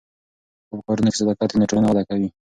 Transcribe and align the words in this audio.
که 0.67 0.71
په 0.77 0.81
کارونو 0.87 1.09
کې 1.11 1.19
صداقت 1.21 1.49
وي 1.49 1.57
نو 1.59 1.69
ټولنه 1.69 1.87
وده 1.89 2.03
کوي. 2.09 2.29